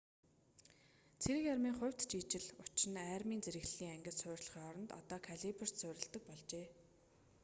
[1.21, 6.23] цэрэг армийн хувьд ч ижил учир нь армийн зэрэглэлийг ангид суурилахын оронд одоо калиберт суурилдаг
[6.29, 6.67] болжээ